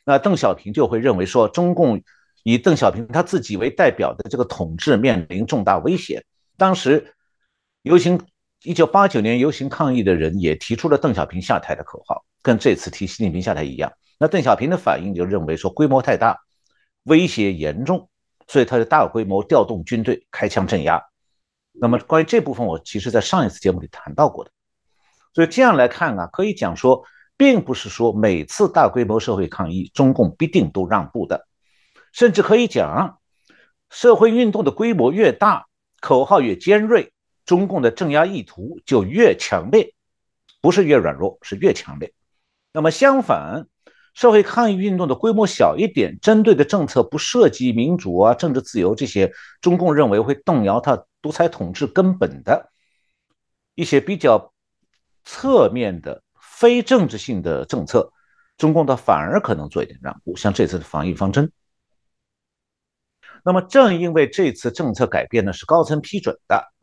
[0.06, 2.02] 那邓小平就会认为说，中共
[2.44, 6.24] 以邓小平他自己为代表的这个统治面临重大威胁。
[6.58, 7.14] 当时
[7.82, 8.20] 游行。
[8.66, 13.92] 一九八九年游行抗议的人也提出了邓小平下台的口号，跟这次提习近平下台一样。
[14.20, 16.38] 那邓小平的反应就认为说规模太大，
[17.04, 18.10] 威胁严重，
[18.48, 21.02] 所以他就大规模调动军队开枪镇压。
[21.72, 24.52] 那么关于这部分，我其实在上一次节目里谈到过的。
[25.34, 27.04] 所以这样来看啊，可以讲说，
[27.36, 31.48] 并不是说每次大规模社会抗议，中共必定都让步的，
[32.12, 33.20] 甚至可以讲，
[33.90, 35.66] 社会运动的规模越大，
[36.02, 37.12] 口号越尖锐。
[37.46, 39.94] 中共的镇压意图就越强烈，
[40.62, 42.14] 不是越软弱，是越强烈。
[42.74, 43.68] 那么相反，
[44.16, 49.32] 社会抗议运动的规模小一点，针对的政策不涉及民主啊、政治自由这些，
[49.62, 52.72] 中共认为会动摇他独裁统治根本的
[53.76, 54.54] 一些比较
[55.24, 58.12] 侧面的非政治性的政策，
[58.58, 61.52] 中共倒反而可能做一点让步，像这次的防疫方针。
[63.46, 66.74] 那么正因为这次政策改变呢是高层批准的。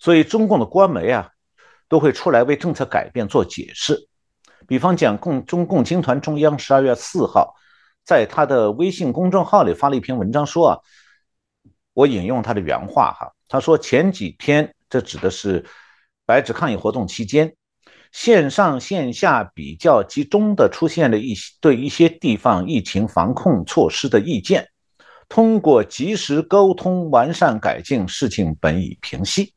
[0.00, 1.30] 所以，中共的官媒啊，
[1.88, 4.07] 都会出来为政策改变做解释。
[4.68, 7.54] 比方讲，共中共青团中央十二月四号，
[8.04, 10.78] 在他的微信公众号里发了一篇文章，说啊，
[11.94, 15.64] 我引用他的原话哈，他说前几天，这指的是
[16.26, 17.56] 白纸抗议活动期间，
[18.12, 24.68] 线上线下比较集中的出现了一些对一些地方疫情防控措施的意见，
[25.30, 29.54] 通过及时沟通完善改进，事情本已平息。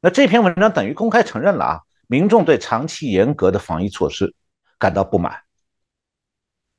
[0.00, 4.34] 那这篇文章等于公开承认了啊，民众对长期严格的防疫措施
[4.78, 5.32] 感到不满。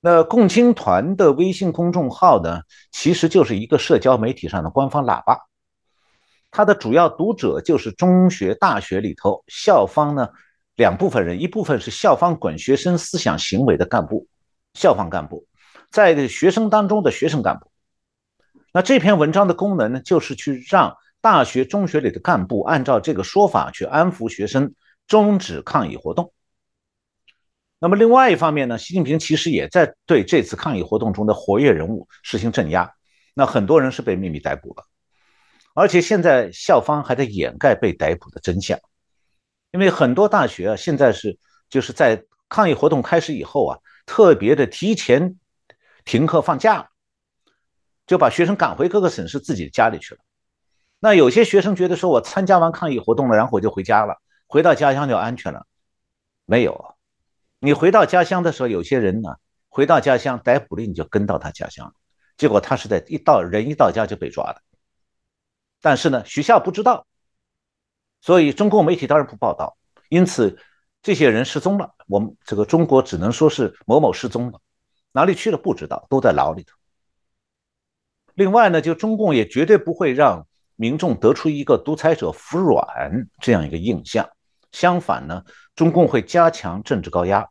[0.01, 2.61] 那共青团的微信公众号呢，
[2.91, 5.39] 其实就是一个社交媒体上的官方喇叭，
[6.51, 10.27] 它的主要读者就是中学、大学里头校方呢
[10.75, 14.27] 两部分人，一部分是校方管学生思想行为的干部，
[14.73, 15.45] 校方干部，
[15.89, 17.71] 在学生当中的学生干部。
[18.73, 20.97] 那这篇文章的功能呢，就是去让。
[21.21, 24.73] 大学、中学里的干部按照这个说法去安抚学生，
[25.09, 26.31] 终止抗议活动。
[27.79, 32.93] 那么，另外一方面呢，习近平其实也在对这次抗议活动中的活跃人物实行镇压。
[33.33, 34.83] 那很多人是被秘密逮捕了，
[35.73, 38.77] 而且现在校方还在掩盖被逮捕的真相。
[39.71, 41.37] 因为很多大学啊，现在是
[41.69, 45.37] 就是在抗议活动开始以后啊，特别的提前
[46.03, 46.89] 停课放假，
[48.05, 50.21] 就把学生赶回各个省市自己的家里去了。
[50.99, 54.17] 那有些学生觉得说，我参加完抗议活动了，然后我就回家了，
[54.49, 55.67] 回到家乡就安全了。
[56.45, 56.95] 没有，
[57.59, 59.35] 你回到家乡的时候，有些人呢，
[59.69, 61.93] 回到家乡逮捕令就跟到他家乡了，
[62.35, 64.59] 结果他是在一到人一到家就被抓的。
[65.79, 67.05] 但是呢，学校不知道，
[68.21, 69.77] 所以中共媒体当然不报道。
[70.09, 70.57] 因此，
[71.03, 74.59] 这些人失踪了，我们这个中国只能说是某某失踪了，
[75.11, 76.75] 哪里去了不知道，都在牢里头。
[78.33, 84.27] 另外呢，就中共也绝对不会让民众得出一个独裁者服软这样一个印象。
[84.71, 85.43] 相反呢，
[85.75, 87.47] 中共会加强政治高压，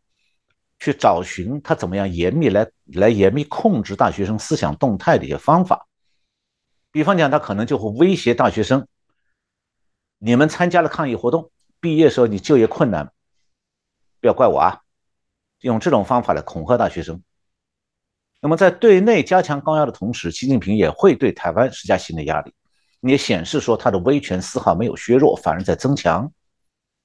[0.78, 5.86] 去找寻他怎么样严密来来严密控制大学生思想动态的一些方法。
[6.90, 8.86] 比方讲，他可能就会威胁大学生：
[10.18, 11.50] 你们参加了抗议活动，
[11.80, 13.12] 毕业时候你就业困难，
[14.20, 14.80] 不要怪我啊！
[15.60, 17.20] 用这种方法来恐吓大学生。
[18.40, 22.54] 那么在对内加强高压的同时，习近平也会对台湾施加新的压力，
[23.00, 26.32] 也显示说他的威权丝毫没有削弱，反而在增强。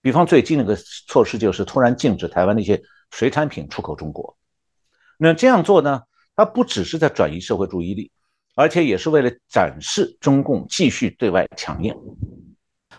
[0.04, 0.76] 比方最近那个
[1.08, 4.38] 措施就是突然禁止台湾的一些水产品出口中国。
[5.18, 6.04] 那这样做呢，
[6.36, 8.12] 它不只是在转移社会注意力。
[8.56, 11.92] 而且也是为了展示中共继续对外强硬。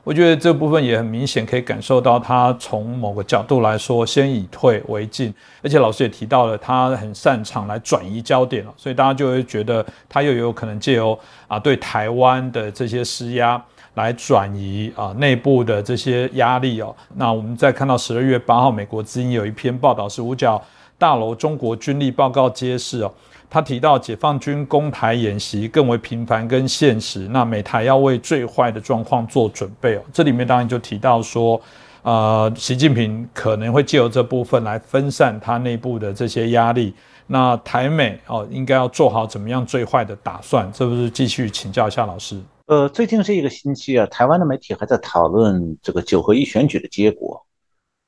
[0.03, 5.33] 我觉得这部分也很明显，可以感受到他从某个角度来说，先以退为进。
[5.63, 16.95] 而且老师也提到了，他很擅长来转移焦点所以大家就会觉得他又有可能借由啊对台湾的这些施压来转移啊内部的这些压力哦。
[17.15, 20.63] 那我们再看到十二月八号，美国之音有一篇报道是五角
[20.99, 23.13] 大楼中国军力报告揭示哦。
[23.51, 30.01] 他提到，解放军攻台演习更为频繁跟现实，那美台要为最坏的状况做准备哦。
[30.13, 31.61] 这里面当然就提到说，
[32.03, 36.93] 呃，习近平可能会借由这部分来分散他内部的这些压力。
[37.29, 40.69] 那台美哦，应该要做好怎么样最坏的打算？
[40.73, 42.41] 这不是继续请教一下老师？
[42.67, 47.45] 呃，最近这一个星期啊，台湾的媒体还在讨论这个九合一选举的结果，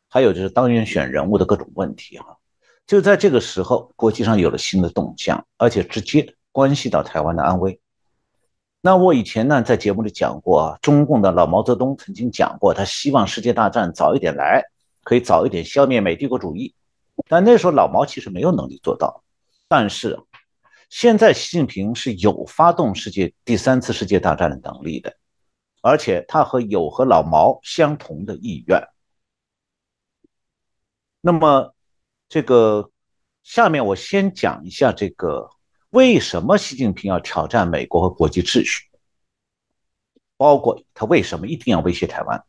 [0.09, 2.38] 还有就是当选选人物的各种问题哈。
[2.87, 7.79] 就在这个时候，国际上有了新的动向，而且直接关系到台湾的安危。
[8.81, 14.62] 那我以前呢，在节目里讲过啊，中共的老毛泽东曾经讲过，他希望世界大战早一点来，
[15.05, 16.75] 可以早一点消灭美帝国主义。
[17.29, 19.23] 但那时候老毛其实没有能力做到。
[19.69, 20.19] 但是
[20.88, 25.16] 现在习近平是有发动世界第三次世界大战的能力的，
[25.83, 28.83] 而且他和有和老毛相同的意愿。
[31.20, 31.72] 那么。
[32.29, 32.90] 这个
[33.44, 35.49] 下面我先讲一下这个
[35.90, 38.90] 为什么习近平要挑战美国和国际秩序，
[40.37, 42.44] 包括他为什么一定要威胁台湾。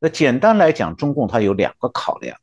[0.00, 2.36] 那简单来讲，中共他有两个考量，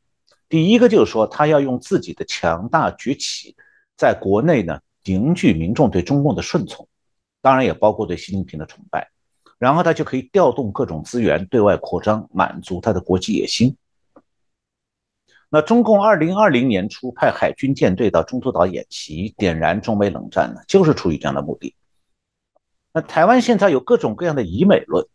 [0.48, 3.54] 第一个就是说他要用自己的强大崛起，
[3.98, 6.86] 在国内呢凝聚民众对中共的顺从，
[7.40, 9.08] 当然也包括对习近平的崇拜，
[9.58, 13.76] 然后他就可以调动各种资源对外扩张，满足他的国际野心。
[15.48, 21.74] 那中共二零二零年初派海军舰队到中途岛演习，点燃中美冷战呢，就是出于这样的目的。
[22.92, 25.06] 那台湾现在有各种各样的以美论，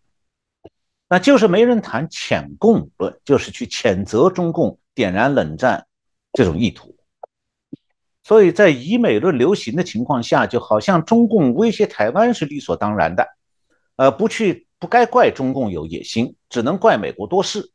[1.10, 5.86] 那就是没人谈谴共论，就是去谴责中共点燃冷战
[6.32, 6.96] 这种意图。
[8.24, 13.28] 所以在以美论流行的情况下，就好像中共威胁台湾是理所当然的，
[13.96, 17.72] 呃，不去不该怪中共有野心，只能怪美国多事。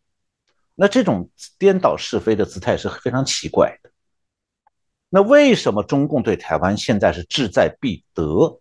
[0.74, 3.90] 那这种颠倒是非的姿态是非常奇怪的。
[5.08, 8.60] 那为什么中共对台湾现在是志在必得？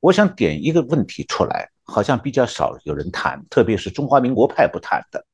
[0.00, 5.26] 我想点一个问题出来，好像比较少有人谈，特别是中华民国派不谈的，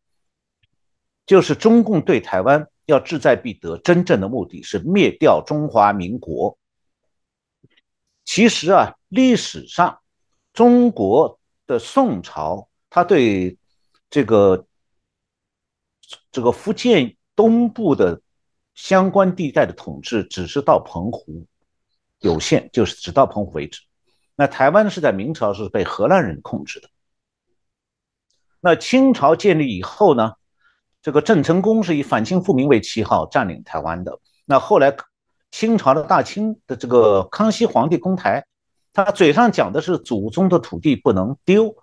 [1.26, 6.58] 就是中共对台湾要志在必得，真正的目的是灭掉中华民国。
[8.24, 10.00] 其实啊，历史上
[10.52, 13.58] 中国的宋朝，他对
[14.10, 14.66] 这个。
[16.30, 18.20] 这个福建东部的
[18.74, 21.46] 相关地带的统治只是到澎湖
[22.18, 23.80] 有限，就是只到澎湖为止。
[24.34, 26.90] 那台湾是在明朝是被荷兰人控制的。
[28.60, 30.32] 那清朝建立以后呢，
[31.02, 34.18] 这个郑成功是以反清复明为旗号占领台湾的。
[34.44, 34.94] 那后来
[35.50, 38.44] 清朝的大清的这个康熙皇帝攻台，
[38.92, 41.74] 他嘴上讲的是祖宗的土地不能丢，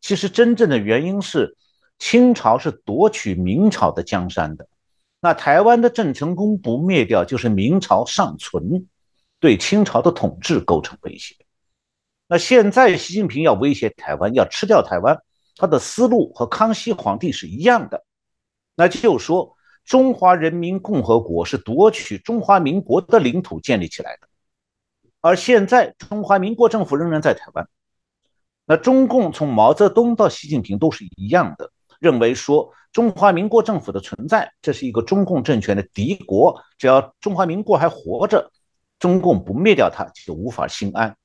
[0.00, 1.56] 其实真正的原因是。
[1.98, 4.68] 清朝是夺取明朝的江山的，
[5.18, 8.86] 那台湾的郑成功不灭掉，就是明朝尚存，
[9.40, 11.34] 对清朝的统治构成威胁。
[12.28, 15.18] 那现在习近平要威胁台湾，要吃掉台湾，
[15.56, 18.04] 他的思路和康熙皇帝是一样的，
[18.76, 24.28] 那就说中华人民共和国是夺取中华民国的领土建立起来的，
[25.20, 27.68] 而现在中华民国政府仍然在台湾。
[28.66, 31.70] 那中共从毛泽东到习近平都是一样的，
[32.00, 38.50] 认为说中华民国政府的存在，这是一个中共政权的敌国，只要中华民国还活着，
[38.98, 41.16] 中共不灭掉它就无法心安。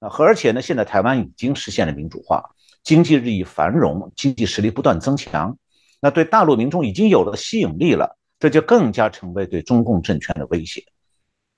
[0.00, 2.50] 啊，而且呢，现在台湾已经实现了民主化，
[2.84, 5.56] 经济日益繁荣，经济实力不断增强，
[6.00, 10.84] 那对大陆民众已经有了吸引力了，这就更加成为对中共政权的威胁。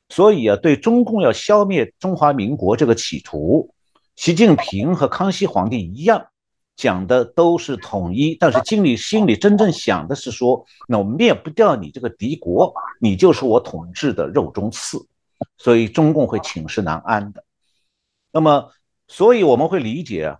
[0.08, 3.74] 所以啊，对中共要消灭中华民国这个企图。
[4.16, 6.26] 习近平和康熙皇帝一样，
[6.76, 14.98] 讲的都是统一，但是心里心里真正想的是说，那我灭不掉你这个敌国，你就是我统治的肉中刺，
[15.56, 17.44] 所以中共会寝食难安的。
[18.32, 18.70] 那么，
[19.08, 20.36] 所以我们会理解，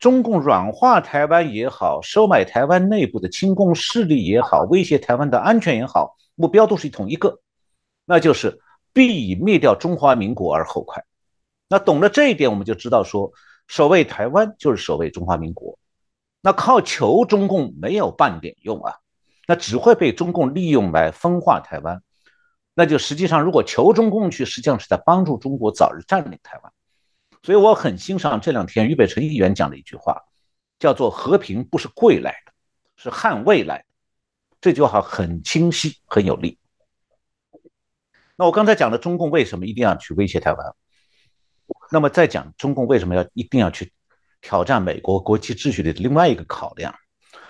[0.00, 7.40] 中共软化台湾也好，收买台湾内部的亲共势力也好，威胁台湾的安全也好，目标都是同一个，
[8.06, 8.58] 那就是
[8.94, 11.04] 必以灭掉中华民国而后快。
[11.68, 13.30] 那懂了这一点，我们就知道说，
[13.68, 15.78] 守卫台湾就是守卫中华民国。
[16.40, 18.94] 那靠求中共没有半点用啊，
[19.46, 22.02] 那只会被中共利用来分化台湾。
[22.74, 26.72] 那就实际上，如果求中共去，实际上是在帮助中国早日占领台湾。
[27.42, 30.22] 所以我很欣赏这两天俞北辰议员讲的一句话，
[30.78, 32.52] 叫做“和平不是贵来的，
[32.96, 33.84] 是捍卫来的”。
[34.60, 36.58] 这句话很清晰，很有力。
[38.36, 40.74] 那我刚才讲的中共为什么一定要去威胁台湾？
[41.90, 43.92] 那么再讲中共为什么要一定要去
[44.40, 46.94] 挑战美国国际秩序的另外一个考量，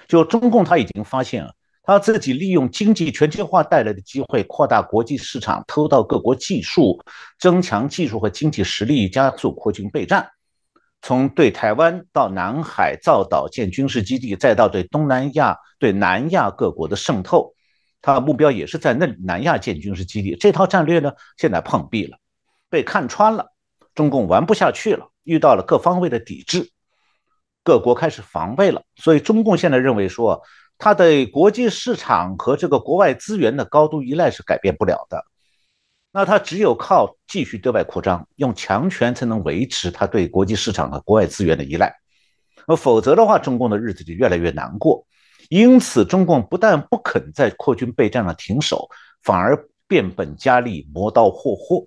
[0.08, 1.52] 就中共他已经发现啊，
[1.82, 7.02] 他自己利用经济全球化带来的机会，扩大国际市场，偷盗各国技术，
[7.38, 10.28] 增强技术和经济实力，加速扩军备战。
[11.02, 17.54] 从对台湾到南海造岛建军事基地，再到对东南亚、对南亚各国的渗透，
[18.02, 20.36] 他的目标也是在那南亚建军事基地。
[20.36, 22.18] 这套战略呢，现在碰壁了，
[22.68, 23.46] 被看穿了。
[23.94, 26.70] 中共玩不下去了，遇到了各方位的抵制，
[27.64, 28.82] 各国开始防备了。
[28.96, 30.42] 所以中共现在认为说，
[30.80, 35.22] 它对国际市场和这个国外资源的高度依赖是改变不了的。
[36.10, 41.94] 那它只有靠继续对外扩张，用强权才能维持它对国际市场和国外资源的依赖。
[42.66, 45.06] 那否则的话，中共的日子就越来越难过。
[45.50, 48.88] 因此，中共不但不肯在扩军备战上停手，
[49.22, 51.86] 反而变本加厉，磨刀霍霍。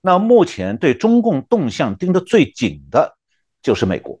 [0.00, 3.16] 那目前对中共动向盯得最紧的，
[3.62, 4.20] 就是美国，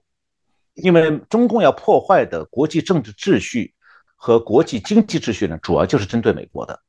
[0.82, 3.74] 因为中共要破坏的国际政治秩序
[4.16, 6.80] 和国际经济秩序呢，主要就是针对美国的。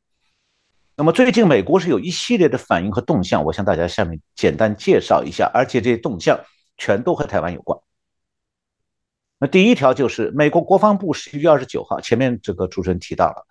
[0.96, 6.40] 那么最近美国是有一系列的反应和动向，我向大家下面简单介绍一下，而且这些动向
[6.78, 7.80] 全都和台湾有关。
[9.40, 13.46] 那第一条就是美国国防部十一月二十九号，前面这个主持人提到了，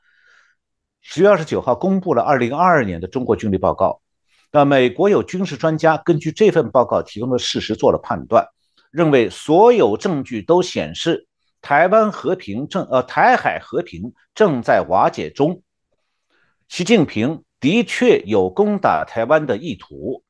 [1.01, 4.03] 十月二十九号公布了二零二二年的中国军力报告。
[4.53, 8.47] 那美国有军事专家根据这份报告提供的事实做了判断，
[8.91, 11.27] 认为所有证据都显示
[11.61, 15.63] 台湾和平正呃台海和平正在瓦解中，
[16.69, 20.23] 习近平的确有攻打台湾的意图，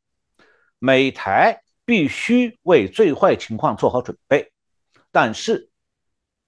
[0.79, 4.51] 美台必须为最坏情况做好准备，
[5.13, 5.71] 但是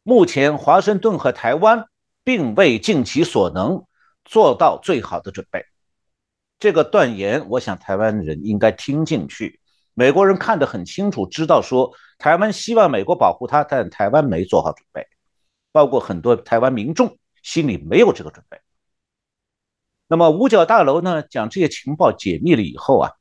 [0.02, 1.84] 目前华盛顿和台湾
[2.24, 3.84] 并未尽其所能
[4.24, 5.64] 做到最好的准备。
[6.58, 9.59] 这个断言，我想台湾人应该听进去。
[9.95, 15.07] 美国人看得很清楚，知道说台湾希望美国保护他，但台湾没做好准备，
[15.72, 18.61] 包括很多台湾民众心里没有这个准备。
[20.07, 23.12] 那么五角大楼呢，将这些情报解密了以后啊，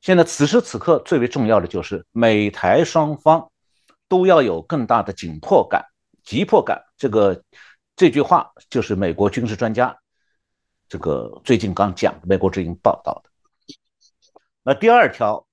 [0.00, 3.50] 现在此时此刻最为重要的就是美台双方
[4.08, 5.84] 都要有更大的紧迫感、
[6.22, 6.82] 急迫感。
[6.96, 7.42] 这个
[7.96, 9.98] 这句话就是美国军事专家。
[10.88, 13.27] 这个最近刚讲美国之音报道的，
[14.68, 15.46] 那第二条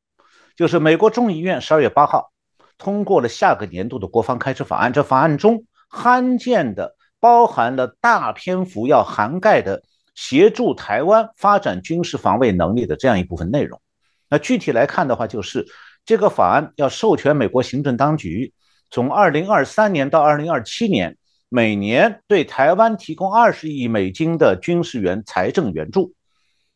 [0.58, 2.34] 就是美国众议院十二月八号
[2.78, 9.84] 通过了下个年度的国防开支法案，这法案中罕见的包含了大篇幅要涵盖的
[10.16, 13.82] 协助台湾发展军事防卫能力的这样一部分内容。
[14.30, 15.66] 那具体来看的话，就是
[16.06, 18.54] 这个法案要授权美国行政当局
[18.92, 21.18] 从二零二三年到二零二七年。
[21.48, 26.14] 每年对台湾提供二十亿美金的军事援财政援助，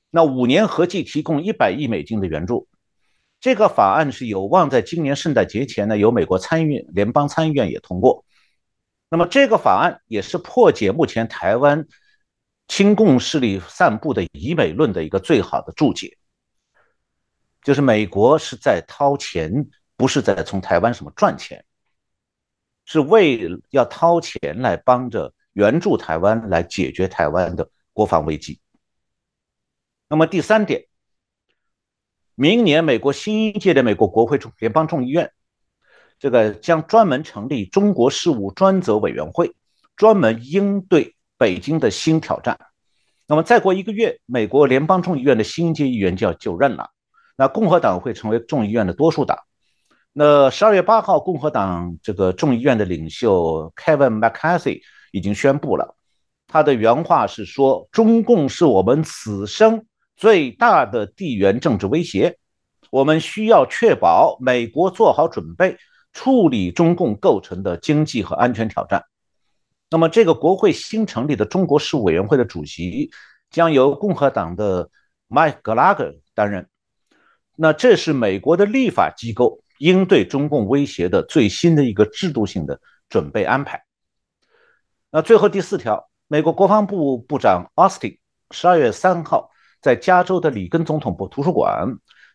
[0.09, 2.67] 那五年合计提供一百亿美金的援助。
[3.39, 8.25] 这个法案是有望在今年圣诞节前呢，由美国参议院联邦参议院也通过。
[9.09, 11.87] 那么这个法案也是破解目前台湾
[12.67, 16.17] 亲共势力散布的以美论的一个最好的注解，
[17.63, 21.63] 就是美国是在掏钱，不是在从台湾什么赚钱。
[22.85, 28.59] 是为要掏钱来帮着援助台湾来解决台湾的国防危机。
[30.11, 30.85] 那么第三点，
[32.33, 35.31] 明年美国新一届的美国国会众联邦众议院，
[36.17, 39.53] 这个将专门成立中国事务专责委员会，
[39.95, 42.59] 专门应对北京的新挑战。
[43.27, 46.89] 那么再过一个月，美国联邦众议院的新一届议员就要就任了，
[47.37, 49.37] 那共和党会成为众议院的多数党。
[50.11, 54.81] 那十二月八号，共和党这个众议院的领袖 Kevin McCarthy
[55.11, 55.95] 已经宣布了，
[56.47, 59.85] 他的原话是说：“中共是我们此生
[60.19, 62.37] 最大的地缘政治威胁，
[62.91, 65.77] 我们需要确保美国做好准备
[66.11, 69.05] 处理中共构成的经济和安全挑战。”
[69.89, 73.09] 那么，这个国会新成立的中国事务委员会的主席
[73.49, 74.89] 将由共和党的
[75.29, 76.67] Mike Gallagher 担任。
[77.55, 79.63] 那这是美国的立法机构。
[79.79, 83.81] 应对中共威胁的最新的一个制度性的准备安排。
[85.09, 88.17] 那最后第四条，美国国防部部长 Austin
[88.51, 89.49] 十二月三号
[89.81, 91.87] 在加州的里根总统部图书馆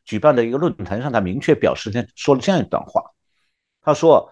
[0.04, 3.02] 举办的一个论坛上，他明确表示，说了这样一段话。
[3.82, 4.30] 他说：“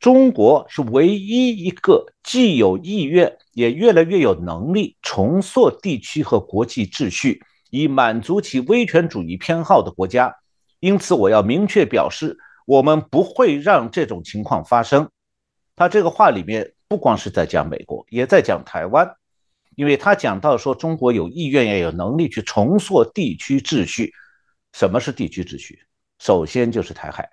[0.00, 7.40] 中国是唯一一个既有意愿，也越来越有能力重塑地区和国际秩序，
[7.70, 10.34] 以满足其威权主义偏好的国家。”
[10.80, 15.08] 因此，我要明确表示，我们不会让这种情况发生。
[15.76, 19.14] 他这个话里面不光是在讲美国，也在讲台湾，
[19.80, 24.12] 因为他讲到说中国有意愿也有能力去重塑地区秩序。
[24.74, 25.82] 什么是地区秩序？
[26.18, 27.30] 首先就是台海，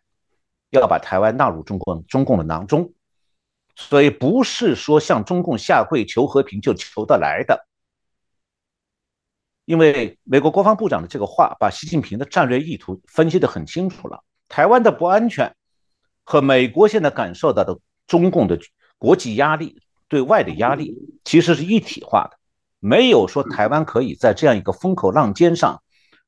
[0.70, 2.94] 要把台湾纳入中国中共的囊中。
[3.76, 7.68] 所以不是说向中共下跪求和平就求得来的。
[9.66, 14.24] 因为美国国防部长的这个话，把习近平的战略意图分析得很清楚了。
[14.48, 15.54] 台湾的不安全
[16.24, 17.78] 和美国现在感受到的
[18.08, 18.58] 中共的
[18.98, 20.96] 国际压力、对外的压力，
[21.26, 22.37] 其实是一体化的。
[22.80, 25.82] 没有说台湾可以在这样一个风口浪尖上，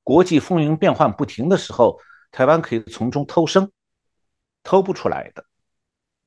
[0.04, 2.00] 国际风云变幻不停的时候，
[2.32, 3.72] 台湾可以从中偷生，
[4.64, 5.45] 偷不出来的。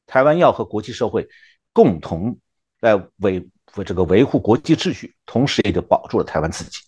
[0.07, 1.29] 台湾要和国际社会
[1.73, 2.39] 共同
[2.81, 6.79] 来维为这个维护国际秩序，同时也就保住了台湾自己。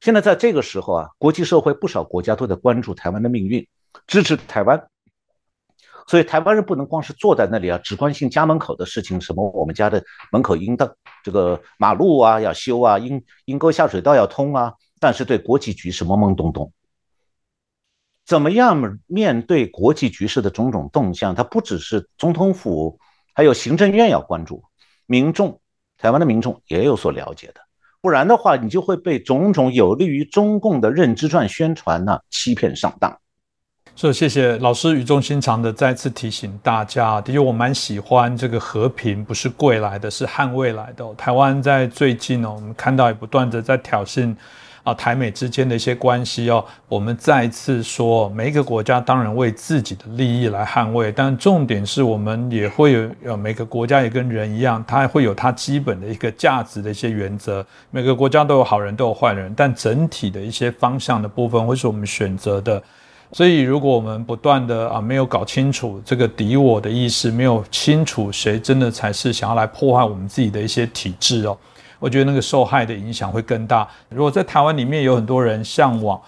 [0.00, 3.66] 现在在这个时候啊，国际社会不少国家都在关注台湾的命运，
[4.06, 4.88] 支持台湾。
[6.06, 10.90] 所以台湾人不能光是坐在那里啊，只关心家门口的事情，什么我们家的门口应当
[11.22, 14.74] 这个马路啊要修啊，应应沟下水道要通啊。
[15.00, 16.72] 但是对国际局势懵懵懂懂，
[18.24, 21.34] 怎么样面对国际局势的种种动向？
[21.34, 22.98] 它不只是总统府，
[23.34, 24.64] 还有行政院要关注，
[25.06, 25.60] 民众，
[25.98, 27.60] 台湾的民众也有所了解的。
[28.00, 33.18] 不然的话，你就会被种种有利于中共的认知战宣传呢欺骗上当。
[33.96, 41.04] 所以谢谢老师语重心长的再次提醒大家，的确我蛮喜欢这个和平不是贵来的，是捍卫来的。
[41.14, 44.34] 台湾在最近呢，我们看到也不断的在挑衅。
[44.82, 57.64] 啊，台美之间的一些关系哦，我们再次说，每一个国家当然为自己的利益来捍卫，但重点是我们也会有，呃，每个国家也跟人一样，它会有它基本的一个价值的一些原则。
[57.90, 62.82] 每个国家都有好人，都有坏人，但整体的一些方向的部分会是我们选择的。
[63.32, 71.58] 所以，如果我们不断的啊没有搞清楚这个敌我的意识，没有清楚谁真的才是想要来破坏我们自己的一些体制哦。
[71.98, 73.88] 我觉得那个受害的影响会更大。
[74.08, 76.20] 如果在台湾里面有很多人向往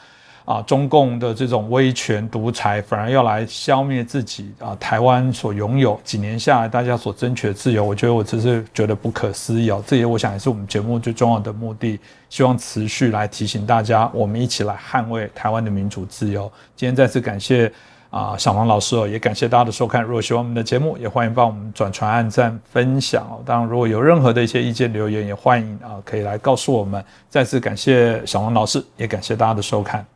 [0.47, 9.85] 啊中共的这种威权独裁，反而要来消灭自己啊台湾所拥有几年下来大家所争取的自由，我觉得我只是觉得不可思议哦。
[9.87, 16.51] 这也我想也是我们节目最重要的目的，希望持续来提醒大家，我们一起来捍卫台湾的民主自由。
[16.75, 17.71] 今天再次感谢。
[18.09, 20.01] 啊，小王老师哦，也感谢大家的收看。
[20.01, 23.43] 如果喜欢我们的节目，也欢迎帮我们转传、按赞、分享哦。
[23.45, 27.05] 当然，如果有任何的一些意见留言，也欢迎啊，可以来告诉我们。
[27.29, 30.16] 再次感谢小王老师，也感谢大家的收看。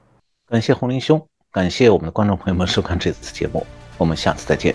[0.51, 3.65] 感谢红林兄，感谢我们的观众朋友们收看这次节目。
[3.97, 4.75] 我们下次再见。